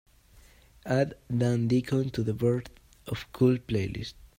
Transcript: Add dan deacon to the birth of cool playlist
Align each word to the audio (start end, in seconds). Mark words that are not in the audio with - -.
Add 0.87 1.13
dan 1.29 1.67
deacon 1.67 2.09
to 2.09 2.23
the 2.23 2.33
birth 2.33 2.71
of 3.05 3.31
cool 3.31 3.59
playlist 3.59 4.15